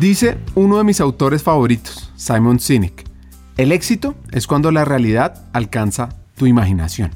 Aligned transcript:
Dice 0.00 0.38
uno 0.54 0.78
de 0.78 0.84
mis 0.84 0.98
autores 1.02 1.42
favoritos, 1.42 2.10
Simon 2.16 2.58
Sinek, 2.58 3.04
el 3.58 3.70
éxito 3.70 4.14
es 4.32 4.46
cuando 4.46 4.70
la 4.70 4.86
realidad 4.86 5.44
alcanza 5.52 6.08
tu 6.38 6.46
imaginación. 6.46 7.10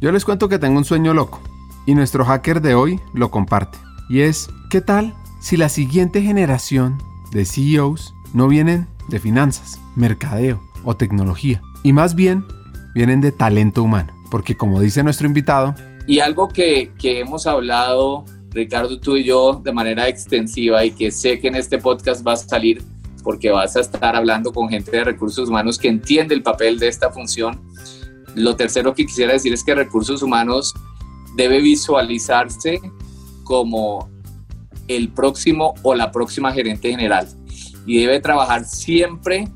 Yo 0.00 0.12
les 0.12 0.24
cuento 0.24 0.48
que 0.48 0.60
tengo 0.60 0.78
un 0.78 0.84
sueño 0.84 1.12
loco 1.12 1.40
y 1.86 1.96
nuestro 1.96 2.24
hacker 2.24 2.60
de 2.60 2.76
hoy 2.76 3.00
lo 3.14 3.32
comparte. 3.32 3.78
Y 4.08 4.20
es, 4.20 4.48
¿qué 4.70 4.80
tal 4.80 5.12
si 5.40 5.56
la 5.56 5.68
siguiente 5.68 6.22
generación 6.22 6.98
de 7.32 7.44
CEOs 7.44 8.14
no 8.32 8.46
vienen 8.46 8.86
de 9.08 9.18
finanzas, 9.18 9.80
mercadeo 9.96 10.62
o 10.84 10.94
tecnología? 10.94 11.60
Y 11.82 11.92
más 11.92 12.14
bien 12.14 12.44
vienen 12.94 13.20
de 13.20 13.32
talento 13.32 13.82
humano. 13.82 14.12
Porque 14.30 14.56
como 14.56 14.80
dice 14.80 15.02
nuestro 15.02 15.26
invitado... 15.26 15.74
Y 16.06 16.20
algo 16.20 16.46
que, 16.46 16.92
que 16.96 17.18
hemos 17.18 17.48
hablado, 17.48 18.24
Ricardo, 18.52 18.98
tú 18.98 19.16
y 19.16 19.24
yo, 19.24 19.60
de 19.62 19.72
manera 19.72 20.08
extensiva 20.08 20.84
y 20.84 20.90
que 20.90 21.10
sé 21.10 21.38
que 21.38 21.48
en 21.48 21.54
este 21.54 21.78
podcast 21.78 22.26
va 22.26 22.32
a 22.32 22.36
salir 22.36 22.82
porque 23.22 23.50
vas 23.50 23.76
a 23.76 23.80
estar 23.80 24.16
hablando 24.16 24.52
con 24.52 24.68
gente 24.68 24.90
de 24.90 25.04
recursos 25.04 25.48
humanos 25.48 25.78
que 25.78 25.88
entiende 25.88 26.34
el 26.34 26.42
papel 26.42 26.78
de 26.78 26.88
esta 26.88 27.10
función. 27.10 27.60
Lo 28.34 28.56
tercero 28.56 28.94
que 28.94 29.06
quisiera 29.06 29.32
decir 29.32 29.52
es 29.52 29.62
que 29.62 29.74
recursos 29.74 30.22
humanos 30.22 30.74
debe 31.36 31.60
visualizarse 31.60 32.80
como 33.44 34.08
el 34.88 35.10
próximo 35.10 35.74
o 35.82 35.94
la 35.94 36.10
próxima 36.10 36.52
gerente 36.52 36.90
general 36.90 37.28
y 37.86 38.00
debe 38.00 38.20
trabajar 38.20 38.64
siempre 38.64 39.48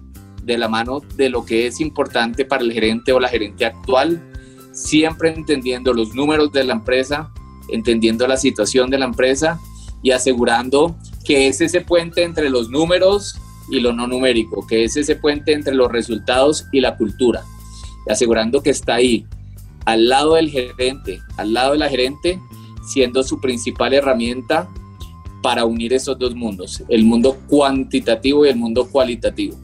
de 0.43 0.59
la 0.59 0.69
mano 0.69 1.01
de 1.17 1.31
lo 1.31 1.45
que 1.45 1.67
es 1.67 1.81
importante 1.81 2.45
para 2.45 2.63
el 2.63 2.73
gerente 2.73 3.13
o 3.13 3.21
la 3.21 3.29
gerente 3.29 3.65
actual, 3.65 4.23
siempre 4.73 5.33
entendiendo 5.33 5.93
los 5.93 6.15
números 6.15 6.53
de 6.53 6.65
la 6.65 6.75
empresa, 6.75 7.33
entendiendo 7.69 8.27
la 8.27 8.37
situación 8.37 8.91
de 8.91 8.99
la 8.99 9.07
empresa 9.07 9.61
y 10.03 10.11
asegurando 10.11 10.97
que 11.25 11.49
es 11.49 11.61
ese 11.61 11.81
puente 11.81 12.23
entre 12.23 12.51
los 12.51 12.71
números 12.71 13.37
y 13.71 13.81
lo 13.81 13.93
no 13.93 14.07
numérico, 14.07 14.67
que 14.67 14.85
es 14.85 14.97
ese 14.97 15.17
puente 15.17 15.53
entre 15.53 15.75
los 15.75 15.91
resultados 15.91 16.67
y 16.73 16.81
la 16.81 16.97
cultura, 16.97 17.43
asegurando 18.09 18.63
que 18.63 18.71
está 18.71 18.97
ahí, 18.97 19.27
al 19.87 20.09
lado 20.09 20.35
del 20.35 20.51
gerente, 20.51 21.21
al 21.37 21.55
lado 21.55 21.73
de 21.73 21.79
la 21.79 21.89
gerente, 21.89 22.41
siendo 22.87 23.23
su 23.23 23.41
principal 23.41 23.95
herramienta 23.95 24.69
para 25.43 25.65
unir 25.65 25.93
esos 25.93 26.19
dos 26.19 26.35
mundos, 26.35 26.83
el 26.89 27.05
mundo 27.05 27.39
cuantitativo 27.49 28.45
y 28.45 28.49
el 28.49 28.57
mundo 28.57 28.89
cualitativo. 28.91 29.57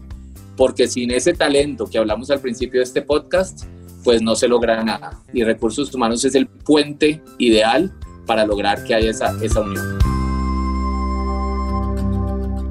Porque 0.56 0.88
sin 0.88 1.10
ese 1.10 1.32
talento 1.32 1.86
que 1.86 1.98
hablamos 1.98 2.30
al 2.30 2.40
principio 2.40 2.80
de 2.80 2.84
este 2.84 3.00
podcast, 3.00 3.64
pues 4.04 4.22
no 4.22 4.34
se 4.34 4.48
logra 4.48 4.82
nada. 4.82 5.20
Y 5.32 5.44
recursos 5.44 5.94
humanos 5.94 6.24
es 6.24 6.34
el 6.34 6.46
puente 6.46 7.22
ideal 7.38 7.92
para 8.26 8.46
lograr 8.46 8.84
que 8.84 8.94
haya 8.94 9.10
esa, 9.10 9.34
esa 9.42 9.60
unión. 9.60 9.98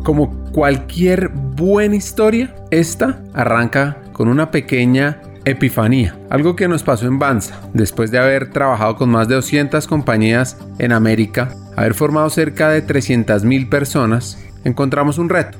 Como 0.03 0.51
cualquier 0.51 1.29
buena 1.29 1.95
historia, 1.95 2.55
esta 2.71 3.21
arranca 3.33 4.01
con 4.13 4.27
una 4.27 4.51
pequeña 4.51 5.21
epifanía, 5.45 6.17
algo 6.29 6.55
que 6.55 6.67
nos 6.67 6.83
pasó 6.83 7.05
en 7.05 7.19
Banza, 7.19 7.59
después 7.73 8.11
de 8.11 8.19
haber 8.19 8.51
trabajado 8.51 8.95
con 8.95 9.09
más 9.09 9.27
de 9.27 9.35
200 9.35 9.87
compañías 9.87 10.57
en 10.77 10.91
América, 10.91 11.55
haber 11.75 11.93
formado 11.93 12.29
cerca 12.29 12.69
de 12.69 12.81
300 12.81 13.43
mil 13.43 13.69
personas, 13.69 14.37
encontramos 14.63 15.17
un 15.17 15.29
reto, 15.29 15.57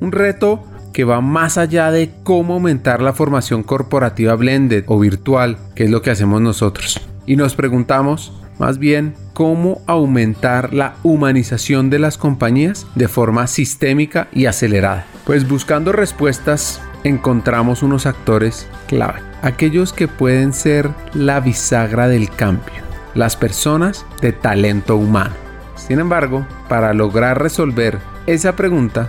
un 0.00 0.12
reto 0.12 0.64
que 0.92 1.04
va 1.04 1.20
más 1.20 1.58
allá 1.58 1.90
de 1.90 2.10
cómo 2.22 2.54
aumentar 2.54 3.02
la 3.02 3.12
formación 3.12 3.62
corporativa 3.62 4.34
blended 4.34 4.84
o 4.86 4.98
virtual, 4.98 5.58
que 5.74 5.84
es 5.84 5.90
lo 5.90 6.02
que 6.02 6.10
hacemos 6.10 6.40
nosotros. 6.40 7.00
Y 7.26 7.36
nos 7.36 7.54
preguntamos, 7.54 8.32
más 8.58 8.78
bien, 8.78 9.14
cómo 9.32 9.80
aumentar 9.86 10.74
la 10.74 10.96
humanización 11.02 11.90
de 11.90 11.98
las 11.98 12.18
compañías 12.18 12.86
de 12.94 13.08
forma 13.08 13.46
sistémica 13.46 14.28
y 14.32 14.46
acelerada. 14.46 15.06
Pues 15.24 15.48
buscando 15.48 15.92
respuestas 15.92 16.82
encontramos 17.04 17.82
unos 17.82 18.06
actores 18.06 18.68
clave, 18.86 19.20
aquellos 19.42 19.92
que 19.92 20.08
pueden 20.08 20.52
ser 20.52 20.90
la 21.14 21.40
bisagra 21.40 22.08
del 22.08 22.28
cambio, 22.30 22.82
las 23.14 23.36
personas 23.36 24.04
de 24.20 24.32
talento 24.32 24.96
humano. 24.96 25.34
Sin 25.76 25.98
embargo, 25.98 26.46
para 26.68 26.92
lograr 26.92 27.42
resolver 27.42 27.98
esa 28.26 28.54
pregunta, 28.54 29.08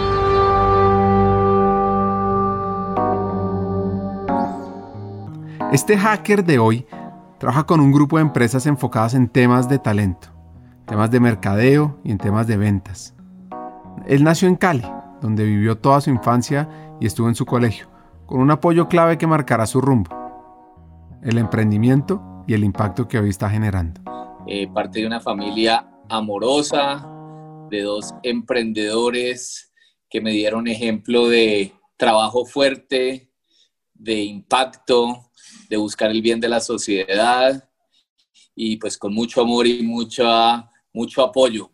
Este 5.71 5.97
hacker 5.97 6.43
de 6.43 6.59
hoy 6.59 6.85
trabaja 7.39 7.65
con 7.65 7.79
un 7.79 7.93
grupo 7.93 8.17
de 8.17 8.23
empresas 8.23 8.65
enfocadas 8.65 9.13
en 9.13 9.29
temas 9.29 9.69
de 9.69 9.79
talento, 9.79 10.27
temas 10.85 11.09
de 11.11 11.21
mercadeo 11.21 11.97
y 12.03 12.11
en 12.11 12.17
temas 12.17 12.45
de 12.45 12.57
ventas. 12.57 13.15
Él 14.05 14.25
nació 14.25 14.49
en 14.49 14.57
Cali, 14.57 14.83
donde 15.21 15.45
vivió 15.45 15.77
toda 15.77 16.01
su 16.01 16.09
infancia 16.09 16.67
y 16.99 17.05
estuvo 17.05 17.29
en 17.29 17.35
su 17.35 17.45
colegio, 17.45 17.87
con 18.25 18.41
un 18.41 18.51
apoyo 18.51 18.89
clave 18.89 19.17
que 19.17 19.27
marcará 19.27 19.65
su 19.65 19.79
rumbo, 19.79 20.11
el 21.23 21.37
emprendimiento 21.37 22.21
y 22.47 22.53
el 22.53 22.65
impacto 22.65 23.07
que 23.07 23.17
hoy 23.17 23.29
está 23.29 23.49
generando. 23.49 24.01
Eh, 24.47 24.67
parte 24.73 24.99
de 24.99 25.07
una 25.07 25.21
familia 25.21 25.89
amorosa, 26.09 27.07
de 27.69 27.83
dos 27.83 28.13
emprendedores 28.23 29.71
que 30.09 30.19
me 30.19 30.31
dieron 30.31 30.67
ejemplo 30.67 31.29
de 31.29 31.73
trabajo 31.95 32.43
fuerte, 32.43 33.30
de 34.01 34.23
impacto, 34.23 35.29
de 35.69 35.77
buscar 35.77 36.09
el 36.09 36.21
bien 36.21 36.39
de 36.39 36.49
la 36.49 36.59
sociedad 36.59 37.69
y 38.55 38.77
pues 38.77 38.97
con 38.97 39.13
mucho 39.13 39.41
amor 39.41 39.67
y 39.67 39.83
mucho, 39.83 40.25
mucho 40.91 41.23
apoyo. 41.23 41.69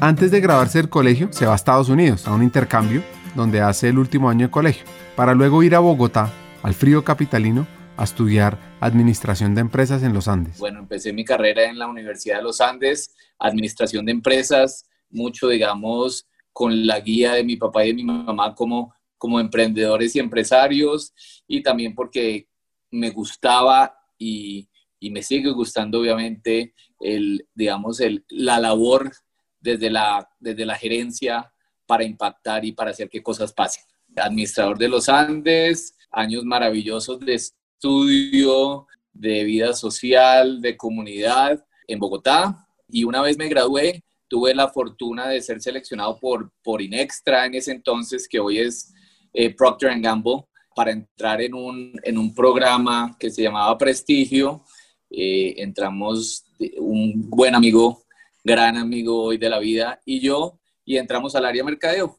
Antes 0.00 0.30
de 0.30 0.40
graduarse 0.40 0.78
del 0.78 0.90
colegio, 0.90 1.32
se 1.32 1.46
va 1.46 1.52
a 1.52 1.56
Estados 1.56 1.88
Unidos 1.88 2.28
a 2.28 2.34
un 2.34 2.42
intercambio 2.42 3.02
donde 3.34 3.62
hace 3.62 3.88
el 3.88 3.98
último 3.98 4.28
año 4.28 4.46
de 4.46 4.50
colegio, 4.50 4.84
para 5.16 5.34
luego 5.34 5.62
ir 5.62 5.74
a 5.74 5.78
Bogotá, 5.80 6.30
al 6.62 6.74
frío 6.74 7.02
capitalino, 7.04 7.66
a 7.96 8.04
estudiar 8.04 8.58
administración 8.80 9.54
de 9.54 9.62
empresas 9.62 10.02
en 10.02 10.12
los 10.12 10.28
Andes. 10.28 10.58
Bueno, 10.58 10.80
empecé 10.80 11.12
mi 11.12 11.24
carrera 11.24 11.64
en 11.64 11.78
la 11.78 11.86
Universidad 11.86 12.36
de 12.36 12.42
los 12.42 12.60
Andes, 12.60 13.14
administración 13.38 14.04
de 14.04 14.12
empresas, 14.12 14.84
mucho, 15.10 15.48
digamos, 15.48 16.26
con 16.52 16.86
la 16.86 17.00
guía 17.00 17.32
de 17.32 17.44
mi 17.44 17.56
papá 17.56 17.84
y 17.84 17.88
de 17.88 17.94
mi 17.94 18.04
mamá 18.04 18.54
como, 18.54 18.94
como 19.24 19.40
emprendedores 19.40 20.14
y 20.14 20.18
empresarios, 20.18 21.14
y 21.48 21.62
también 21.62 21.94
porque 21.94 22.46
me 22.90 23.08
gustaba 23.08 23.98
y, 24.18 24.68
me 25.00 25.22
sigue 25.22 25.50
gustando 25.50 26.00
obviamente 26.00 26.74
el, 27.00 27.48
digamos, 27.54 28.00
el, 28.00 28.22
la 28.28 28.60
labor 28.60 29.10
desde 29.58 29.88
la, 29.88 30.28
desde 30.38 30.66
la 30.66 30.74
gerencia 30.74 31.50
para 31.86 32.04
impactar 32.04 32.66
y 32.66 32.72
para 32.72 32.90
hacer 32.90 33.08
que 33.08 33.22
cosas 33.22 33.54
pasen. 33.54 33.82
Administrador 34.14 34.76
de 34.76 34.88
los 34.88 35.08
Andes, 35.08 35.96
años 36.10 36.44
maravillosos 36.44 37.18
de 37.20 37.32
estudio, 37.32 38.86
de 39.10 39.44
vida 39.44 39.72
social, 39.72 40.60
de 40.60 40.76
comunidad 40.76 41.64
en 41.88 41.98
Bogotá. 41.98 42.68
Y 42.90 43.04
una 43.04 43.22
vez 43.22 43.38
me 43.38 43.48
gradué, 43.48 44.04
tuve 44.28 44.54
la 44.54 44.68
fortuna 44.68 45.28
de 45.28 45.40
ser 45.40 45.62
seleccionado 45.62 46.20
por, 46.20 46.52
por 46.62 46.82
Inextra 46.82 47.46
en 47.46 47.54
ese 47.54 47.72
entonces, 47.72 48.28
que 48.28 48.38
hoy 48.38 48.58
es 48.58 48.93
eh, 49.34 49.54
Procter 49.54 50.00
Gamble, 50.00 50.46
para 50.74 50.92
entrar 50.92 51.40
en 51.42 51.54
un, 51.54 51.92
en 52.02 52.18
un 52.18 52.34
programa 52.34 53.16
que 53.18 53.30
se 53.30 53.42
llamaba 53.42 53.76
Prestigio. 53.76 54.64
Eh, 55.10 55.54
entramos 55.58 56.44
un 56.78 57.28
buen 57.28 57.54
amigo, 57.54 58.04
gran 58.42 58.76
amigo 58.76 59.24
hoy 59.24 59.38
de 59.38 59.50
la 59.50 59.58
vida 59.58 60.00
y 60.04 60.20
yo, 60.20 60.58
y 60.84 60.96
entramos 60.96 61.34
al 61.36 61.44
área 61.44 61.62
mercadeo. 61.64 62.18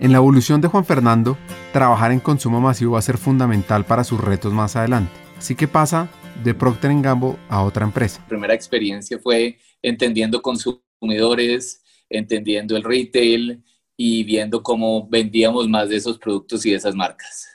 En 0.00 0.12
la 0.12 0.18
evolución 0.18 0.60
de 0.60 0.68
Juan 0.68 0.84
Fernando, 0.84 1.36
trabajar 1.72 2.12
en 2.12 2.20
consumo 2.20 2.60
masivo 2.60 2.92
va 2.92 3.00
a 3.00 3.02
ser 3.02 3.18
fundamental 3.18 3.84
para 3.84 4.04
sus 4.04 4.20
retos 4.20 4.52
más 4.52 4.76
adelante. 4.76 5.12
Así 5.36 5.54
que 5.54 5.68
pasa 5.68 6.08
de 6.42 6.54
Procter 6.54 6.92
Gamble 7.00 7.36
a 7.48 7.62
otra 7.62 7.84
empresa. 7.84 8.20
La 8.22 8.28
primera 8.28 8.54
experiencia 8.54 9.18
fue 9.18 9.58
entendiendo 9.82 10.40
consumidores, 10.40 11.82
entendiendo 12.08 12.76
el 12.76 12.84
retail, 12.84 13.62
y 14.00 14.22
viendo 14.22 14.62
cómo 14.62 15.08
vendíamos 15.08 15.68
más 15.68 15.88
de 15.88 15.96
esos 15.96 16.18
productos 16.18 16.64
y 16.64 16.70
de 16.70 16.76
esas 16.76 16.94
marcas. 16.94 17.48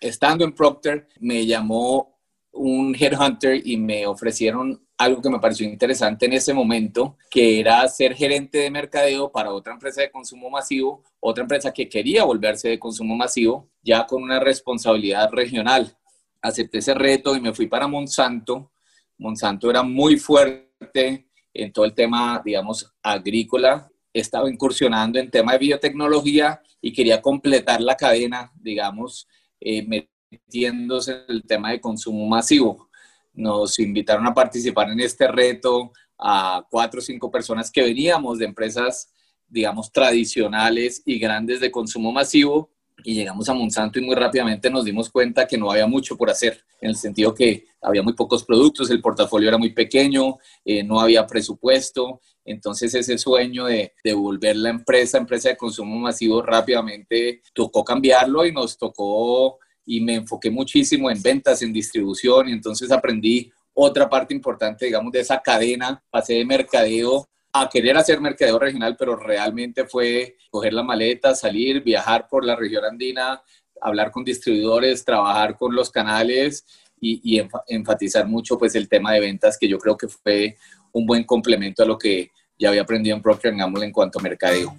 Estando 0.00 0.44
en 0.44 0.52
Procter, 0.52 1.06
me 1.20 1.44
llamó 1.44 2.18
un 2.52 2.96
headhunter 2.98 3.60
y 3.64 3.76
me 3.76 4.06
ofrecieron 4.06 4.82
algo 4.96 5.20
que 5.20 5.28
me 5.28 5.38
pareció 5.38 5.68
interesante 5.68 6.24
en 6.24 6.32
ese 6.32 6.54
momento, 6.54 7.18
que 7.30 7.60
era 7.60 7.86
ser 7.86 8.14
gerente 8.14 8.58
de 8.58 8.70
mercadeo 8.70 9.30
para 9.30 9.52
otra 9.52 9.74
empresa 9.74 10.00
de 10.00 10.10
consumo 10.10 10.48
masivo, 10.48 11.04
otra 11.20 11.42
empresa 11.42 11.70
que 11.70 11.86
quería 11.86 12.24
volverse 12.24 12.70
de 12.70 12.78
consumo 12.78 13.14
masivo, 13.14 13.68
ya 13.82 14.06
con 14.06 14.22
una 14.22 14.40
responsabilidad 14.40 15.30
regional. 15.32 15.94
Acepté 16.40 16.78
ese 16.78 16.94
reto 16.94 17.36
y 17.36 17.42
me 17.42 17.52
fui 17.52 17.66
para 17.66 17.86
Monsanto. 17.86 18.72
Monsanto 19.18 19.68
era 19.68 19.82
muy 19.82 20.16
fuerte 20.16 21.28
en 21.52 21.72
todo 21.72 21.84
el 21.84 21.92
tema, 21.92 22.40
digamos, 22.42 22.90
agrícola. 23.02 23.90
Estaba 24.12 24.50
incursionando 24.50 25.18
en 25.18 25.30
tema 25.30 25.52
de 25.52 25.58
biotecnología 25.58 26.60
y 26.80 26.92
quería 26.92 27.20
completar 27.22 27.80
la 27.80 27.96
cadena, 27.96 28.52
digamos, 28.56 29.28
eh, 29.60 29.86
metiéndose 29.86 31.12
en 31.12 31.36
el 31.36 31.42
tema 31.44 31.70
de 31.70 31.80
consumo 31.80 32.26
masivo. 32.26 32.88
Nos 33.32 33.78
invitaron 33.78 34.26
a 34.26 34.34
participar 34.34 34.90
en 34.90 35.00
este 35.00 35.28
reto 35.28 35.92
a 36.18 36.66
cuatro 36.70 36.98
o 36.98 37.02
cinco 37.02 37.30
personas 37.30 37.70
que 37.70 37.82
veníamos 37.82 38.38
de 38.38 38.46
empresas, 38.46 39.12
digamos, 39.48 39.92
tradicionales 39.92 41.02
y 41.06 41.18
grandes 41.18 41.60
de 41.60 41.70
consumo 41.70 42.12
masivo 42.12 42.70
y 43.04 43.14
llegamos 43.14 43.48
a 43.48 43.54
Monsanto 43.54 43.98
y 43.98 44.02
muy 44.02 44.14
rápidamente 44.14 44.70
nos 44.70 44.84
dimos 44.84 45.10
cuenta 45.10 45.46
que 45.46 45.58
no 45.58 45.70
había 45.70 45.86
mucho 45.86 46.16
por 46.16 46.30
hacer, 46.30 46.62
en 46.80 46.90
el 46.90 46.96
sentido 46.96 47.34
que 47.34 47.66
había 47.80 48.02
muy 48.02 48.12
pocos 48.14 48.44
productos, 48.44 48.90
el 48.90 49.00
portafolio 49.00 49.48
era 49.48 49.58
muy 49.58 49.72
pequeño, 49.72 50.38
eh, 50.64 50.82
no 50.82 51.00
había 51.00 51.26
presupuesto, 51.26 52.20
entonces 52.44 52.94
ese 52.94 53.18
sueño 53.18 53.66
de, 53.66 53.92
de 54.02 54.12
volver 54.12 54.56
la 54.56 54.70
empresa, 54.70 55.18
empresa 55.18 55.50
de 55.50 55.56
consumo 55.56 55.98
masivo 55.98 56.42
rápidamente, 56.42 57.42
tocó 57.54 57.84
cambiarlo 57.84 58.44
y 58.44 58.52
nos 58.52 58.76
tocó 58.76 59.58
y 59.84 60.00
me 60.00 60.16
enfoqué 60.16 60.50
muchísimo 60.50 61.10
en 61.10 61.20
ventas, 61.20 61.62
en 61.62 61.72
distribución, 61.72 62.48
y 62.48 62.52
entonces 62.52 62.92
aprendí 62.92 63.50
otra 63.72 64.08
parte 64.08 64.34
importante, 64.34 64.86
digamos, 64.86 65.12
de 65.12 65.20
esa 65.20 65.40
cadena, 65.40 66.02
pasé 66.10 66.34
de 66.34 66.44
mercadeo 66.44 67.28
a 67.52 67.68
querer 67.68 67.96
hacer 67.96 68.20
mercadeo 68.20 68.58
regional, 68.58 68.96
pero 68.96 69.16
realmente 69.16 69.84
fue 69.84 70.36
coger 70.50 70.72
la 70.72 70.82
maleta, 70.82 71.34
salir, 71.34 71.82
viajar 71.82 72.28
por 72.28 72.44
la 72.44 72.54
región 72.54 72.84
andina, 72.84 73.42
hablar 73.80 74.10
con 74.10 74.24
distribuidores, 74.24 75.04
trabajar 75.04 75.56
con 75.56 75.74
los 75.74 75.90
canales 75.90 76.64
y, 77.00 77.42
enfatizar 77.68 78.26
mucho 78.26 78.58
pues 78.58 78.74
el 78.74 78.88
tema 78.88 79.12
de 79.12 79.20
ventas, 79.20 79.58
que 79.58 79.68
yo 79.68 79.78
creo 79.78 79.96
que 79.96 80.06
fue 80.06 80.56
un 80.92 81.06
buen 81.06 81.24
complemento 81.24 81.82
a 81.82 81.86
lo 81.86 81.98
que 81.98 82.30
ya 82.58 82.68
había 82.68 82.82
aprendido 82.82 83.16
en 83.16 83.22
Procter 83.22 83.56
Gamble 83.56 83.84
en 83.84 83.92
cuanto 83.92 84.18
a 84.18 84.22
mercadeo. 84.22 84.76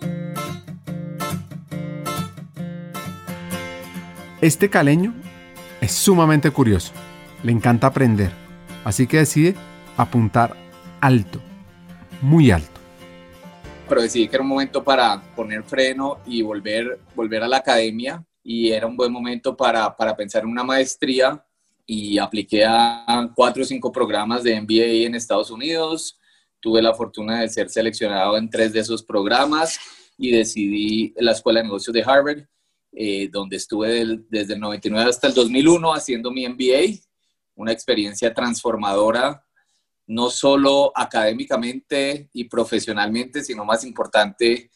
Este 4.39 4.69
caleño 4.69 5.13
es 5.81 5.91
sumamente 5.91 6.51
curioso, 6.51 6.94
le 7.44 7.51
encanta 7.51 7.88
aprender, 7.88 8.31
así 8.83 9.07
que 9.07 9.18
decide 9.18 9.56
apuntar 9.97 10.56
alto, 11.00 11.41
muy 12.21 12.51
alto. 12.51 12.79
Pero 13.88 14.01
decidí 14.01 14.27
que 14.27 14.35
era 14.35 14.44
un 14.44 14.50
momento 14.50 14.83
para 14.83 15.21
poner 15.35 15.63
freno 15.63 16.19
y 16.25 16.41
volver, 16.41 17.00
volver 17.15 17.44
a 17.44 17.47
la 17.47 17.57
academia 17.57 18.23
y 18.44 18.71
era 18.71 18.88
un 18.88 18.95
buen 18.95 19.12
momento 19.12 19.56
para, 19.56 19.95
para 19.95 20.15
pensar 20.15 20.44
en 20.44 20.50
una 20.50 20.63
maestría 20.63 21.44
y 21.85 22.18
apliqué 22.18 22.63
a 22.65 23.29
cuatro 23.35 23.63
o 23.63 23.65
cinco 23.65 23.91
programas 23.91 24.44
de 24.44 24.59
MBA 24.62 25.06
en 25.07 25.15
Estados 25.15 25.51
Unidos. 25.51 26.18
Tuve 26.59 26.81
la 26.81 26.94
fortuna 26.94 27.41
de 27.41 27.50
ser 27.50 27.69
seleccionado 27.69 28.38
en 28.38 28.50
tres 28.50 28.71
de 28.71 28.79
esos 28.79 29.03
programas 29.03 29.77
y 30.18 30.31
decidí 30.31 31.13
la 31.18 31.31
Escuela 31.31 31.59
de 31.59 31.65
Negocios 31.65 31.94
de 31.94 32.03
Harvard 32.03 32.45
eh, 32.94 33.29
donde 33.31 33.56
estuve 33.56 34.06
desde 34.29 34.56
el 34.56 34.59
99 34.59 35.09
hasta 35.09 35.27
el 35.27 35.33
2001 35.33 35.94
haciendo 35.94 36.29
mi 36.29 36.45
MBA, 36.47 37.00
una 37.56 37.71
experiencia 37.71 38.33
transformadora, 38.33 39.45
no 40.07 40.30
solo 40.30 40.92
académicamente 40.95 42.30
y 42.33 42.45
profesionalmente, 42.45 43.44
sino 43.44 43.65
más 43.65 43.83
importante, 43.83 44.71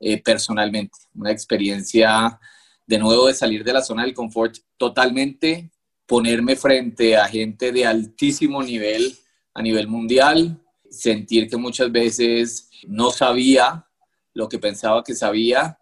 eh, 0.00 0.22
personalmente. 0.22 0.98
Una 1.14 1.30
experiencia 1.30 2.38
de 2.86 2.98
nuevo 2.98 3.26
de 3.26 3.34
salir 3.34 3.64
de 3.64 3.72
la 3.72 3.82
zona 3.82 4.04
del 4.04 4.14
confort 4.14 4.56
totalmente, 4.76 5.70
ponerme 6.06 6.56
frente 6.56 7.16
a 7.16 7.26
gente 7.26 7.72
de 7.72 7.86
altísimo 7.86 8.62
nivel 8.62 9.16
a 9.54 9.62
nivel 9.62 9.86
mundial, 9.88 10.60
sentir 10.90 11.48
que 11.48 11.56
muchas 11.56 11.90
veces 11.90 12.68
no 12.86 13.10
sabía 13.10 13.86
lo 14.34 14.48
que 14.48 14.58
pensaba 14.58 15.04
que 15.04 15.14
sabía 15.14 15.78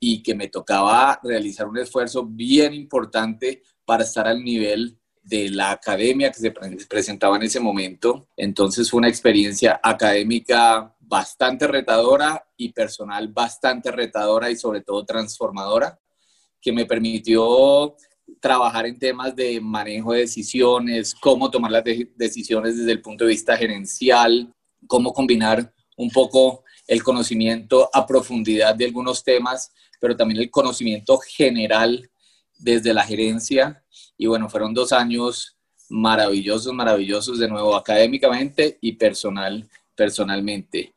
y 0.00 0.22
que 0.22 0.34
me 0.34 0.48
tocaba 0.48 1.18
realizar 1.22 1.66
un 1.66 1.78
esfuerzo 1.78 2.24
bien 2.24 2.72
importante 2.74 3.62
para 3.84 4.04
estar 4.04 4.28
al 4.28 4.44
nivel 4.44 4.97
de 5.28 5.50
la 5.50 5.72
academia 5.72 6.30
que 6.30 6.40
se 6.40 6.50
presentaba 6.88 7.36
en 7.36 7.42
ese 7.42 7.60
momento. 7.60 8.28
Entonces 8.36 8.90
fue 8.90 8.98
una 8.98 9.08
experiencia 9.08 9.78
académica 9.82 10.94
bastante 11.00 11.66
retadora 11.66 12.46
y 12.56 12.72
personal 12.72 13.28
bastante 13.28 13.90
retadora 13.90 14.50
y 14.50 14.56
sobre 14.56 14.80
todo 14.80 15.04
transformadora, 15.04 15.98
que 16.60 16.72
me 16.72 16.86
permitió 16.86 17.94
trabajar 18.40 18.86
en 18.86 18.98
temas 18.98 19.34
de 19.34 19.60
manejo 19.60 20.12
de 20.12 20.20
decisiones, 20.20 21.14
cómo 21.14 21.50
tomar 21.50 21.70
las 21.70 21.84
decisiones 22.16 22.76
desde 22.76 22.92
el 22.92 23.02
punto 23.02 23.24
de 23.24 23.30
vista 23.30 23.56
gerencial, 23.56 24.52
cómo 24.86 25.12
combinar 25.12 25.72
un 25.96 26.10
poco 26.10 26.64
el 26.86 27.02
conocimiento 27.02 27.88
a 27.92 28.06
profundidad 28.06 28.74
de 28.74 28.86
algunos 28.86 29.22
temas 29.22 29.72
pero 30.00 30.16
también 30.16 30.40
el 30.40 30.50
conocimiento 30.50 31.18
general 31.18 32.08
desde 32.58 32.92
la 32.94 33.04
gerencia. 33.04 33.82
Y 34.16 34.26
bueno, 34.26 34.48
fueron 34.48 34.74
dos 34.74 34.92
años 34.92 35.56
maravillosos, 35.88 36.72
maravillosos 36.72 37.38
de 37.38 37.48
nuevo 37.48 37.74
académicamente 37.74 38.78
y 38.80 38.92
personal, 38.92 39.68
personalmente. 39.94 40.92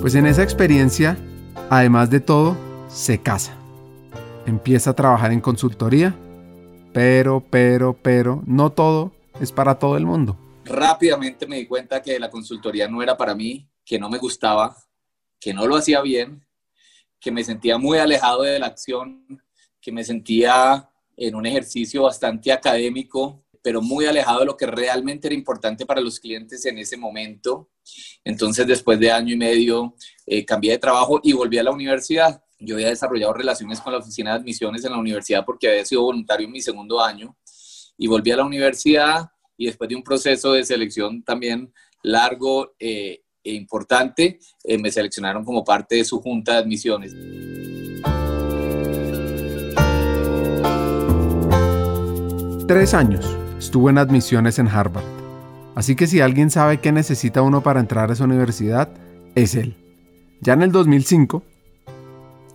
Pues 0.00 0.14
en 0.14 0.26
esa 0.26 0.42
experiencia, 0.42 1.16
además 1.68 2.10
de 2.10 2.20
todo, 2.20 2.56
se 2.88 3.20
casa. 3.20 3.54
Empieza 4.46 4.90
a 4.90 4.94
trabajar 4.94 5.32
en 5.32 5.40
consultoría, 5.40 6.14
pero, 6.92 7.44
pero, 7.50 7.96
pero, 8.02 8.42
no 8.46 8.70
todo 8.70 9.12
es 9.40 9.52
para 9.52 9.78
todo 9.78 9.96
el 9.96 10.06
mundo 10.06 10.36
rápidamente 10.70 11.46
me 11.46 11.56
di 11.56 11.66
cuenta 11.66 12.00
que 12.00 12.18
la 12.18 12.30
consultoría 12.30 12.88
no 12.88 13.02
era 13.02 13.16
para 13.16 13.34
mí, 13.34 13.68
que 13.84 13.98
no 13.98 14.08
me 14.08 14.18
gustaba, 14.18 14.76
que 15.40 15.54
no 15.54 15.66
lo 15.66 15.76
hacía 15.76 16.02
bien, 16.02 16.46
que 17.18 17.32
me 17.32 17.42
sentía 17.42 17.78
muy 17.78 17.98
alejado 17.98 18.42
de 18.42 18.58
la 18.58 18.66
acción, 18.66 19.42
que 19.80 19.90
me 19.90 20.04
sentía 20.04 20.88
en 21.16 21.34
un 21.34 21.46
ejercicio 21.46 22.02
bastante 22.02 22.52
académico, 22.52 23.44
pero 23.62 23.82
muy 23.82 24.06
alejado 24.06 24.40
de 24.40 24.46
lo 24.46 24.56
que 24.56 24.66
realmente 24.66 25.28
era 25.28 25.34
importante 25.34 25.84
para 25.84 26.00
los 26.00 26.18
clientes 26.18 26.64
en 26.64 26.78
ese 26.78 26.96
momento. 26.96 27.70
Entonces, 28.24 28.66
después 28.66 28.98
de 28.98 29.10
año 29.10 29.34
y 29.34 29.36
medio, 29.36 29.94
eh, 30.26 30.44
cambié 30.44 30.72
de 30.72 30.78
trabajo 30.78 31.20
y 31.22 31.32
volví 31.32 31.58
a 31.58 31.62
la 31.62 31.70
universidad. 31.70 32.42
Yo 32.58 32.76
había 32.76 32.88
desarrollado 32.88 33.32
relaciones 33.32 33.80
con 33.80 33.92
la 33.92 33.98
oficina 33.98 34.30
de 34.30 34.40
admisiones 34.40 34.84
en 34.84 34.92
la 34.92 34.98
universidad 34.98 35.44
porque 35.44 35.68
había 35.68 35.84
sido 35.84 36.02
voluntario 36.02 36.46
en 36.46 36.52
mi 36.52 36.60
segundo 36.60 37.02
año 37.02 37.36
y 37.96 38.06
volví 38.06 38.30
a 38.30 38.36
la 38.36 38.44
universidad 38.44 39.30
y 39.56 39.66
después 39.66 39.88
de 39.88 39.96
un 39.96 40.02
proceso 40.02 40.52
de 40.52 40.64
selección 40.64 41.22
también 41.22 41.72
largo 42.02 42.74
eh, 42.78 43.22
importante, 43.44 44.38
eh, 44.64 44.78
me 44.78 44.90
seleccionaron 44.90 45.44
como 45.44 45.64
parte 45.64 45.96
de 45.96 46.04
su 46.04 46.20
junta 46.20 46.52
de 46.52 46.58
admisiones. 46.58 47.14
Tres 52.66 52.94
años 52.94 53.26
estuvo 53.58 53.90
en 53.90 53.98
admisiones 53.98 54.58
en 54.58 54.68
Harvard. 54.68 55.04
Así 55.74 55.96
que 55.96 56.06
si 56.06 56.20
alguien 56.20 56.50
sabe 56.50 56.78
qué 56.78 56.92
necesita 56.92 57.42
uno 57.42 57.62
para 57.62 57.80
entrar 57.80 58.10
a 58.10 58.12
esa 58.12 58.24
universidad, 58.24 58.88
es 59.34 59.54
él. 59.54 59.76
Ya 60.40 60.52
en 60.52 60.62
el 60.62 60.72
2005, 60.72 61.42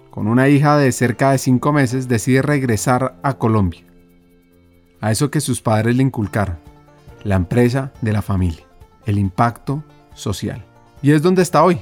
con 0.10 0.28
una 0.28 0.48
hija 0.48 0.78
de 0.78 0.92
cerca 0.92 1.32
de 1.32 1.38
cinco 1.38 1.74
meses, 1.74 2.08
decide 2.08 2.42
regresar 2.42 3.20
a 3.24 3.34
Colombia. 3.34 3.84
A 5.02 5.12
eso 5.12 5.30
que 5.30 5.42
sus 5.42 5.62
padres 5.62 5.96
le 5.96 6.04
inculcaron 6.04 6.58
la 7.24 7.36
empresa 7.36 7.92
de 8.02 8.14
la 8.14 8.22
familia, 8.22 8.66
el 9.06 9.18
impacto 9.18 9.84
social. 10.14 10.64
Y 11.06 11.12
es 11.12 11.22
donde 11.22 11.44
está 11.44 11.64
hoy. 11.64 11.78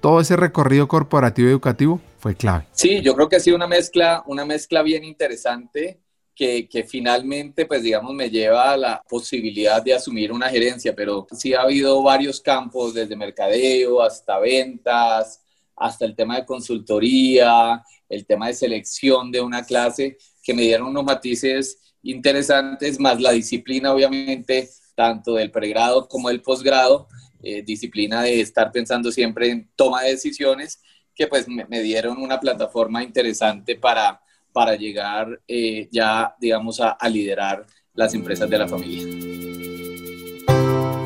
Todo 0.00 0.20
ese 0.20 0.36
recorrido 0.36 0.86
corporativo 0.86 1.48
educativo 1.48 2.00
fue 2.20 2.36
clave. 2.36 2.68
Sí, 2.70 3.00
yo 3.00 3.16
creo 3.16 3.28
que 3.28 3.34
ha 3.34 3.40
sido 3.40 3.56
una 3.56 3.66
mezcla, 3.66 4.22
una 4.26 4.44
mezcla 4.44 4.82
bien 4.82 5.02
interesante 5.02 5.98
que, 6.36 6.68
que, 6.68 6.84
finalmente, 6.84 7.66
pues 7.66 7.82
digamos, 7.82 8.14
me 8.14 8.30
lleva 8.30 8.70
a 8.70 8.76
la 8.76 9.02
posibilidad 9.08 9.82
de 9.82 9.94
asumir 9.94 10.30
una 10.30 10.48
gerencia, 10.48 10.94
pero 10.94 11.26
sí 11.36 11.52
ha 11.52 11.62
habido 11.62 12.00
varios 12.00 12.40
campos, 12.40 12.94
desde 12.94 13.16
mercadeo 13.16 14.00
hasta 14.00 14.38
ventas, 14.38 15.42
hasta 15.74 16.04
el 16.04 16.14
tema 16.14 16.36
de 16.36 16.46
consultoría, 16.46 17.82
el 18.08 18.24
tema 18.24 18.46
de 18.46 18.54
selección 18.54 19.32
de 19.32 19.40
una 19.40 19.64
clase, 19.64 20.16
que 20.44 20.54
me 20.54 20.62
dieron 20.62 20.86
unos 20.86 21.02
matices 21.02 21.76
interesantes, 22.04 23.00
más 23.00 23.20
la 23.20 23.32
disciplina, 23.32 23.92
obviamente, 23.92 24.70
tanto 24.94 25.34
del 25.34 25.50
pregrado 25.50 26.06
como 26.06 26.28
del 26.28 26.40
posgrado, 26.40 27.08
eh, 27.42 27.62
disciplina 27.62 28.22
de 28.22 28.40
estar 28.40 28.70
pensando 28.72 29.10
siempre 29.10 29.50
en 29.50 29.70
toma 29.76 30.02
de 30.02 30.10
decisiones, 30.10 30.80
que 31.14 31.26
pues 31.26 31.46
me, 31.48 31.82
dieron 31.82 32.18
una 32.18 32.40
plataforma 32.40 33.02
interesante 33.02 33.76
para, 33.76 34.20
para 34.52 34.76
llegar 34.76 35.40
eh, 35.46 35.88
ya, 35.90 36.34
digamos, 36.40 36.80
a, 36.80 36.90
a 36.90 37.08
liderar 37.08 37.66
las 37.94 38.14
empresas 38.14 38.48
de 38.48 38.58
la 38.58 38.68
familia. 38.68 39.06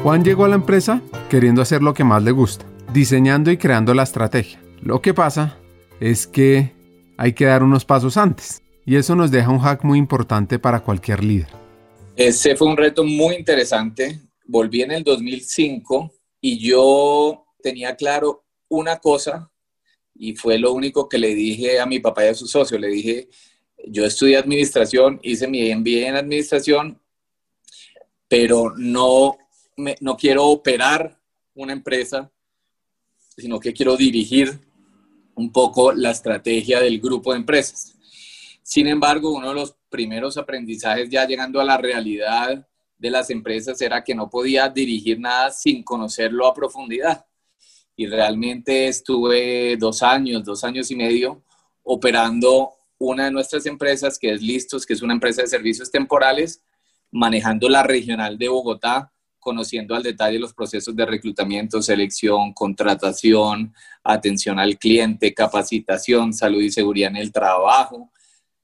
Juan 0.03 0.23
llegó 0.23 0.45
a 0.45 0.49
la 0.49 0.57
empresa 0.57 1.01
queriendo 1.31 1.63
hacer 1.63 1.83
lo 1.83 1.95
que 1.95 2.05
más 2.05 2.23
le 2.23 2.31
gusta, 2.31 2.67
diseñando 2.93 3.51
y 3.51 3.57
creando 3.57 3.95
la 3.95 4.03
estrategia. 4.03 4.61
Lo 4.83 5.01
que 5.01 5.15
pasa 5.15 5.57
es 5.99 6.27
que 6.27 6.73
hay 7.17 7.33
que 7.33 7.47
dar 7.47 7.63
unos 7.63 7.85
pasos 7.85 8.17
antes 8.17 8.63
y 8.85 8.97
eso 8.97 9.17
nos 9.17 9.31
deja 9.31 9.51
un 9.51 9.61
hack 9.61 9.83
muy 9.85 9.99
importante 9.99 10.59
para 10.59 10.81
cualquier 10.81 11.25
líder. 11.25 11.49
Ese 12.17 12.55
fue 12.55 12.69
un 12.69 12.77
reto 12.77 13.03
muy 13.03 13.35
interesante. 13.35 14.21
Volví 14.47 14.83
en 14.83 14.93
el 14.93 15.03
2005 15.03 16.13
y 16.47 16.59
yo 16.59 17.47
tenía 17.63 17.97
claro 17.97 18.45
una 18.69 18.99
cosa 18.99 19.51
y 20.15 20.37
fue 20.37 20.59
lo 20.59 20.75
único 20.75 21.09
que 21.09 21.17
le 21.17 21.35
dije 21.35 21.81
a 21.81 21.87
mi 21.87 22.01
papá 22.01 22.27
y 22.27 22.29
a 22.29 22.35
su 22.35 22.47
socio. 22.47 22.79
Le 22.79 22.89
dije, 22.89 23.31
yo 23.87 24.05
estudié 24.05 24.37
administración, 24.37 25.19
hice 25.23 25.49
mi 25.49 25.75
MBA 25.75 26.09
en 26.09 26.17
administración, 26.17 27.01
pero 28.29 28.75
no, 28.77 29.39
no 30.01 30.17
quiero 30.19 30.45
operar 30.45 31.19
una 31.55 31.73
empresa, 31.73 32.31
sino 33.39 33.59
que 33.59 33.73
quiero 33.73 33.97
dirigir 33.97 34.61
un 35.37 35.51
poco 35.51 35.93
la 35.93 36.11
estrategia 36.11 36.79
del 36.79 37.01
grupo 37.01 37.33
de 37.33 37.39
empresas. 37.39 37.97
Sin 38.63 38.87
embargo, 38.87 39.31
uno 39.31 39.49
de 39.49 39.55
los 39.55 39.77
primeros 39.89 40.37
aprendizajes 40.37 41.09
ya 41.09 41.27
llegando 41.27 41.59
a 41.59 41.65
la 41.65 41.79
realidad 41.79 42.69
de 42.99 43.11
las 43.11 43.31
empresas 43.31 43.81
era 43.81 44.03
que 44.03 44.15
no 44.15 44.31
podía 44.31 44.69
dirigir 44.69 45.19
nada 45.19 45.51
sin 45.51 45.83
conocerlo 45.83 46.47
a 46.47 46.55
profundidad. 46.55 47.27
Y 47.97 48.07
realmente 48.07 48.89
estuve 48.89 49.77
dos 49.77 50.03
años, 50.03 50.45
dos 50.45 50.65
años 50.65 50.91
y 50.91 50.97
medio 50.97 51.43
operando 51.83 52.73
una 52.99 53.27
de 53.27 53.31
nuestras 53.31 53.67
empresas, 53.67 54.19
que 54.19 54.33
es 54.33 54.43
Listos, 54.43 54.87
que 54.87 54.95
es 54.95 55.03
una 55.03 55.15
empresa 55.15 55.43
de 55.43 55.49
servicios 55.49 55.91
temporales, 55.91 56.63
manejando 57.11 57.69
la 57.69 57.83
regional 57.83 58.39
de 58.39 58.49
Bogotá, 58.49 59.13
conociendo 59.39 59.95
al 59.95 60.03
detalle 60.03 60.39
los 60.39 60.55
procesos 60.55 60.97
de 60.97 61.05
reclutamiento, 61.05 61.83
selección, 61.83 62.55
contratación, 62.55 63.75
atención 64.03 64.59
al 64.59 64.79
cliente, 64.79 65.35
capacitación, 65.35 66.33
salud 66.33 66.63
y 66.63 66.71
seguridad 66.71 67.11
en 67.11 67.19
el 67.19 67.31
trabajo, 67.31 68.11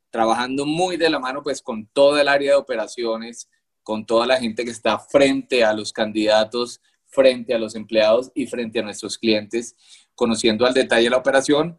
trabajando 0.09 0.65
muy 0.65 0.97
de 0.97 1.11
la 1.11 1.19
mano 1.19 1.43
pues 1.43 1.61
con 1.61 1.87
toda 1.87 2.23
el 2.23 2.29
área 2.29 2.53
de 2.53 2.57
operaciones, 2.57 3.49
con 3.83 4.05
toda 4.07 4.27
la 4.27 4.39
gente 4.39 4.65
que 4.65 4.71
está 4.71 4.99
frente 4.99 5.65
a 5.65 5.73
los 5.73 5.93
candidatos, 5.93 6.81
frente 7.07 7.55
a 7.55 7.59
los 7.59 7.75
empleados 7.75 8.31
y 8.35 8.47
frente 8.47 8.79
a 8.79 8.83
nuestros 8.83 9.19
clientes, 9.19 9.75
conociendo 10.15 10.67
al 10.67 10.75
detalle 10.75 11.11
la 11.11 11.17
operación 11.17 11.79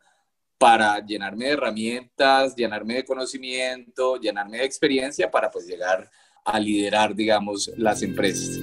para 0.57 1.03
llenarme 1.03 1.45
de 1.45 1.51
herramientas, 1.51 2.55
llenarme 2.55 2.95
de 2.95 3.05
conocimiento, 3.05 4.17
llenarme 4.17 4.59
de 4.59 4.65
experiencia 4.65 5.31
para 5.31 5.49
pues 5.49 5.65
llegar 5.65 6.09
a 6.45 6.59
liderar, 6.59 7.15
digamos, 7.15 7.71
las 7.77 8.01
empresas. 8.03 8.59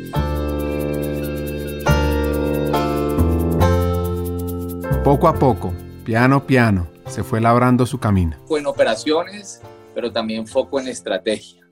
Poco 5.03 5.27
a 5.27 5.35
poco, 5.35 5.73
piano 6.05 6.47
piano, 6.47 6.89
se 7.07 7.25
fue 7.25 7.41
labrando 7.41 7.87
su 7.87 7.99
camino. 7.99 8.37
Fue 8.47 8.61
en 8.61 8.67
operaciones, 8.67 9.63
pero 9.95 10.13
también 10.13 10.47
foco 10.47 10.79
en 10.79 10.89
estrategia. 10.89 11.68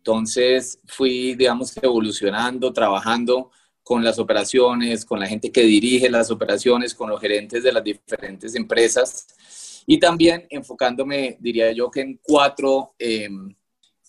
Entonces 0.00 0.80
fui, 0.86 1.34
digamos, 1.34 1.76
evolucionando, 1.76 2.72
trabajando 2.72 3.50
con 3.82 4.02
las 4.02 4.18
operaciones, 4.18 5.04
con 5.04 5.20
la 5.20 5.26
gente 5.26 5.52
que 5.52 5.62
dirige 5.62 6.08
las 6.08 6.30
operaciones, 6.30 6.94
con 6.94 7.10
los 7.10 7.20
gerentes 7.20 7.62
de 7.62 7.72
las 7.72 7.84
diferentes 7.84 8.54
empresas 8.54 9.82
y 9.86 9.98
también 9.98 10.46
enfocándome, 10.48 11.36
diría 11.38 11.70
yo, 11.72 11.90
que 11.90 12.00
en 12.00 12.18
cuatro, 12.22 12.94
em, 12.98 13.54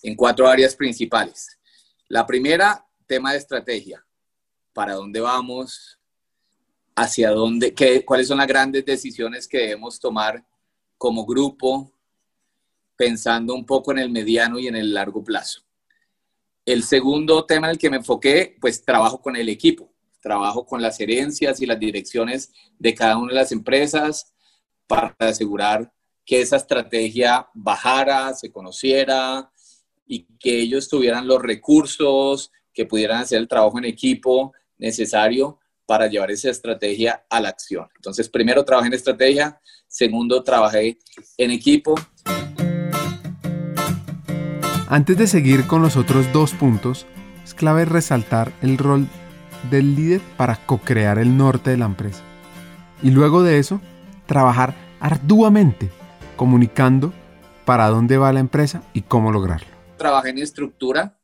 en 0.03 0.15
cuatro 0.15 0.47
áreas 0.47 0.75
principales. 0.75 1.59
La 2.07 2.25
primera, 2.25 2.85
tema 3.05 3.33
de 3.33 3.39
estrategia. 3.39 4.05
¿Para 4.71 4.93
dónde 4.93 5.19
vamos? 5.19 5.99
¿Hacia 6.95 7.31
dónde? 7.31 7.73
Qué, 7.73 8.05
¿Cuáles 8.05 8.29
son 8.29 8.37
las 8.37 8.47
grandes 8.47 8.85
decisiones 8.85 9.47
que 9.47 9.57
debemos 9.57 9.99
tomar 9.99 10.45
como 10.97 11.25
grupo, 11.25 11.91
pensando 12.95 13.55
un 13.55 13.65
poco 13.65 13.91
en 13.91 13.97
el 13.97 14.09
mediano 14.09 14.57
y 14.59 14.67
en 14.67 14.75
el 14.75 14.93
largo 14.93 15.23
plazo. 15.23 15.63
El 16.65 16.83
segundo 16.83 17.45
tema 17.45 17.67
en 17.67 17.71
el 17.71 17.77
que 17.77 17.89
me 17.89 17.97
enfoqué, 17.97 18.57
pues 18.61 18.83
trabajo 18.85 19.21
con 19.21 19.35
el 19.35 19.49
equipo, 19.49 19.91
trabajo 20.21 20.65
con 20.65 20.81
las 20.81 20.99
herencias 20.99 21.59
y 21.61 21.65
las 21.65 21.79
direcciones 21.79 22.51
de 22.77 22.93
cada 22.93 23.17
una 23.17 23.29
de 23.29 23.39
las 23.39 23.51
empresas 23.51 24.33
para 24.87 25.15
asegurar 25.19 25.91
que 26.25 26.41
esa 26.41 26.57
estrategia 26.57 27.47
bajara, 27.53 28.33
se 28.33 28.51
conociera 28.51 29.51
y 30.05 30.25
que 30.37 30.59
ellos 30.59 30.87
tuvieran 30.87 31.27
los 31.27 31.41
recursos, 31.41 32.51
que 32.73 32.85
pudieran 32.85 33.21
hacer 33.21 33.39
el 33.39 33.47
trabajo 33.47 33.79
en 33.79 33.85
equipo 33.85 34.53
necesario 34.77 35.59
para 35.85 36.07
llevar 36.07 36.31
esa 36.31 36.49
estrategia 36.49 37.25
a 37.29 37.41
la 37.41 37.49
acción. 37.49 37.87
Entonces, 37.95 38.29
primero 38.29 38.63
trabajé 38.63 38.87
en 38.87 38.93
estrategia, 38.93 39.59
segundo 39.87 40.43
trabajé 40.43 40.97
en 41.37 41.51
equipo. 41.51 41.95
Antes 44.91 45.15
de 45.15 45.25
seguir 45.25 45.67
con 45.67 45.81
los 45.81 45.95
otros 45.95 46.33
dos 46.33 46.53
puntos, 46.53 47.05
es 47.45 47.53
clave 47.53 47.85
resaltar 47.85 48.51
el 48.61 48.77
rol 48.77 49.07
del 49.69 49.95
líder 49.95 50.19
para 50.35 50.57
co-crear 50.65 51.17
el 51.17 51.37
norte 51.37 51.69
de 51.69 51.77
la 51.77 51.85
empresa. 51.85 52.21
Y 53.01 53.11
luego 53.11 53.41
de 53.41 53.57
eso, 53.57 53.79
trabajar 54.25 54.75
arduamente 54.99 55.89
comunicando 56.35 57.13
para 57.63 57.87
dónde 57.87 58.17
va 58.17 58.33
la 58.33 58.41
empresa 58.41 58.83
y 58.91 59.03
cómo 59.03 59.31
lograrlo. 59.31 59.69
Trabajé 59.95 60.31
en 60.31 60.39
estructura. 60.39 61.17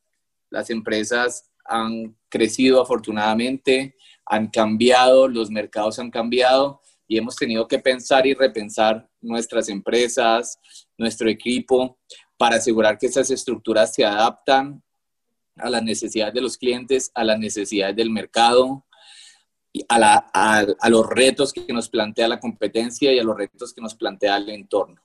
Las 0.49 0.69
empresas 0.69 1.51
han 1.65 2.15
crecido 2.29 2.81
afortunadamente 2.81 3.97
han 4.25 4.47
cambiado, 4.47 5.27
los 5.27 5.51
mercados 5.51 5.99
han 5.99 6.09
cambiado 6.09 6.81
y 7.05 7.17
hemos 7.17 7.35
tenido 7.35 7.67
que 7.67 7.79
pensar 7.79 8.25
y 8.27 8.33
repensar 8.33 9.09
nuestras 9.27 9.69
empresas, 9.69 10.59
nuestro 10.97 11.29
equipo, 11.29 11.99
para 12.37 12.57
asegurar 12.57 12.97
que 12.97 13.07
esas 13.07 13.29
estructuras 13.31 13.93
se 13.93 14.05
adaptan 14.05 14.83
a 15.55 15.69
las 15.69 15.83
necesidades 15.83 16.33
de 16.33 16.41
los 16.41 16.57
clientes, 16.57 17.11
a 17.13 17.23
las 17.23 17.39
necesidades 17.39 17.95
del 17.95 18.09
mercado, 18.09 18.85
a, 19.89 20.65
a, 20.79 20.89
los 20.89 21.07
retos 21.07 21.53
que 21.53 21.71
nos 21.73 21.89
plantea 21.89 22.27
la 22.27 22.39
competencia 22.39 23.11
y 23.13 23.19
a 23.19 23.23
los 23.23 23.37
retos 23.37 23.73
que 23.73 23.81
nos 23.81 23.95
plantea 23.95 24.37
el 24.37 24.49
entorno. 24.49 25.01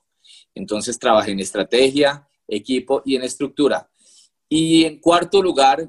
Entonces 0.54 0.98
trabajé 0.98 1.32
en 1.32 1.40
estrategia, 1.40 2.26
equipo 2.48 3.02
y 3.04 3.16
en 3.16 3.22
estructura. 3.22 3.88
Y 4.48 4.84
en 4.84 4.98
cuarto 4.98 5.42
lugar, 5.42 5.88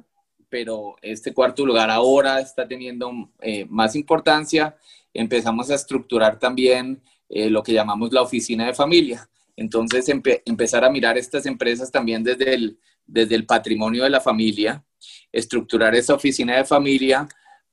pero 0.49 0.95
este 1.01 1.33
cuarto 1.33 1.65
lugar 1.65 1.89
ahora 1.89 2.39
está 2.39 2.67
teniendo 2.67 3.11
eh, 3.41 3.65
más 3.65 3.95
importancia. 3.95 4.77
Empezamos 5.13 5.69
a 5.69 5.75
estructurar 5.75 6.39
también 6.39 7.01
eh, 7.29 7.49
lo 7.49 7.63
que 7.63 7.73
llamamos 7.73 8.11
la 8.11 8.21
oficina 8.21 8.67
de 8.67 8.73
familia. 8.73 9.29
Entonces, 9.55 10.09
empezar 10.09 10.83
a 10.83 10.89
mirar 10.89 11.17
estas 11.17 11.45
empresas 11.45 11.91
también 11.91 12.23
desde 12.23 12.53
el, 12.53 12.79
desde 13.05 13.35
el 13.35 13.45
patrimonio 13.45 14.03
de 14.03 14.09
la 14.09 14.21
familia, 14.21 14.83
estructurar 15.31 15.93
esa 15.95 16.15
oficina 16.15 16.57
de 16.57 16.65
familia 16.65 17.27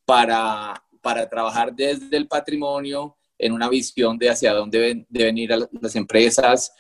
para, 0.05 0.83
para 1.01 1.29
trabajar 1.29 1.75
desde 1.75 2.17
el 2.17 2.29
patrimonio 2.29 3.17
en 3.39 3.53
una 3.53 3.69
visión 3.69 4.19
de 4.19 4.29
hacia 4.29 4.53
dónde 4.53 4.79
deben, 4.79 5.07
deben 5.09 5.39
ir 5.39 5.51
las 5.81 5.97
empresas, 5.97 6.73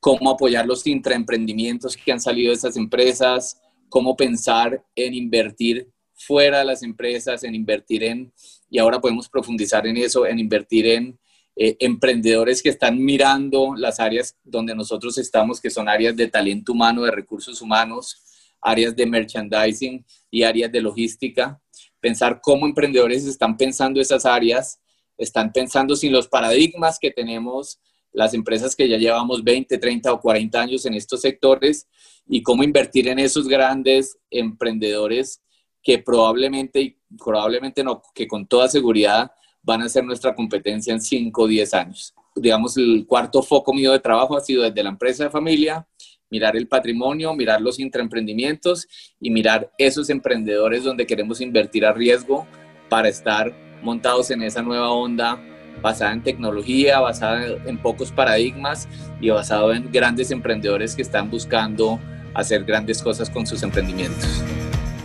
cómo 0.00 0.30
apoyar 0.30 0.66
los 0.66 0.86
intraemprendimientos 0.86 1.96
que 1.96 2.12
han 2.12 2.20
salido 2.20 2.50
de 2.50 2.56
esas 2.56 2.76
empresas, 2.76 3.60
cómo 3.88 4.16
pensar 4.16 4.84
en 4.94 5.14
invertir 5.14 5.90
fuera 6.14 6.58
de 6.58 6.64
las 6.66 6.82
empresas, 6.82 7.44
en 7.44 7.54
invertir 7.54 8.04
en, 8.04 8.32
y 8.68 8.78
ahora 8.78 9.00
podemos 9.00 9.28
profundizar 9.28 9.86
en 9.86 9.96
eso, 9.96 10.26
en 10.26 10.38
invertir 10.38 10.86
en 10.86 11.18
eh, 11.60 11.76
emprendedores 11.80 12.62
que 12.62 12.68
están 12.68 13.02
mirando 13.02 13.74
las 13.76 13.98
áreas 13.98 14.36
donde 14.44 14.76
nosotros 14.76 15.18
estamos, 15.18 15.60
que 15.60 15.70
son 15.70 15.88
áreas 15.88 16.14
de 16.14 16.28
talento 16.28 16.72
humano, 16.72 17.02
de 17.02 17.10
recursos 17.10 17.60
humanos, 17.60 18.22
áreas 18.60 18.94
de 18.94 19.06
merchandising 19.06 20.06
y 20.30 20.44
áreas 20.44 20.70
de 20.70 20.80
logística. 20.80 21.60
Pensar 21.98 22.40
cómo 22.40 22.64
emprendedores 22.64 23.26
están 23.26 23.56
pensando 23.56 24.00
esas 24.00 24.24
áreas, 24.24 24.80
están 25.16 25.52
pensando 25.52 25.96
sin 25.96 26.12
los 26.12 26.28
paradigmas 26.28 26.96
que 27.00 27.10
tenemos 27.10 27.80
las 28.12 28.34
empresas 28.34 28.74
que 28.74 28.88
ya 28.88 28.96
llevamos 28.96 29.44
20, 29.44 29.78
30 29.78 30.12
o 30.12 30.20
40 30.20 30.60
años 30.60 30.86
en 30.86 30.94
estos 30.94 31.20
sectores 31.20 31.88
y 32.26 32.42
cómo 32.42 32.62
invertir 32.62 33.08
en 33.08 33.18
esos 33.18 33.48
grandes 33.48 34.18
emprendedores 34.30 35.42
que 35.82 35.98
probablemente, 35.98 36.98
probablemente 37.16 37.82
no, 37.82 38.02
que 38.14 38.26
con 38.26 38.46
toda 38.46 38.68
seguridad 38.68 39.32
van 39.62 39.82
a 39.82 39.88
ser 39.88 40.04
nuestra 40.04 40.34
competencia 40.34 40.92
en 40.92 41.00
5 41.00 41.42
o 41.42 41.46
10 41.46 41.74
años. 41.74 42.14
Digamos, 42.34 42.76
el 42.76 43.04
cuarto 43.06 43.42
foco 43.42 43.72
mío 43.72 43.92
de 43.92 43.98
trabajo 43.98 44.36
ha 44.36 44.40
sido 44.40 44.62
desde 44.62 44.82
la 44.82 44.90
empresa 44.90 45.24
de 45.24 45.30
familia, 45.30 45.86
mirar 46.30 46.56
el 46.56 46.68
patrimonio, 46.68 47.34
mirar 47.34 47.60
los 47.60 47.78
intraemprendimientos 47.78 48.86
y 49.20 49.30
mirar 49.30 49.72
esos 49.78 50.10
emprendedores 50.10 50.84
donde 50.84 51.06
queremos 51.06 51.40
invertir 51.40 51.84
a 51.84 51.92
riesgo 51.92 52.46
para 52.88 53.08
estar 53.08 53.54
montados 53.82 54.30
en 54.30 54.42
esa 54.42 54.62
nueva 54.62 54.90
onda 54.90 55.40
basada 55.82 56.12
en 56.12 56.22
tecnología, 56.22 57.00
basada 57.00 57.56
en 57.64 57.78
pocos 57.78 58.10
paradigmas 58.10 58.88
y 59.20 59.30
basado 59.30 59.72
en 59.72 59.90
grandes 59.92 60.30
emprendedores 60.30 60.96
que 60.96 61.02
están 61.02 61.30
buscando 61.30 62.00
hacer 62.34 62.64
grandes 62.64 63.02
cosas 63.02 63.30
con 63.30 63.46
sus 63.46 63.62
emprendimientos. 63.62 64.42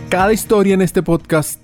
Cada 0.08 0.32
historia 0.32 0.74
en 0.74 0.82
este 0.82 1.02
podcast 1.02 1.63